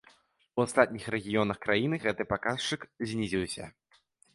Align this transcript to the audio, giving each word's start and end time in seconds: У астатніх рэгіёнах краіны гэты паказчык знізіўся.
У 0.57 0.63
астатніх 0.65 1.05
рэгіёнах 1.17 1.57
краіны 1.67 2.03
гэты 2.09 2.29
паказчык 2.35 2.93
знізіўся. 3.13 3.75